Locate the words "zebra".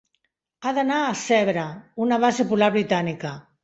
1.25-1.69